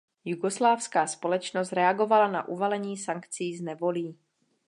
Jugoslávská 0.25 1.07
společnost 1.07 1.73
reagovala 1.73 2.27
na 2.27 2.47
uvalení 2.47 2.97
sankcí 2.97 3.57
s 3.57 3.61
nevolí. 3.61 4.17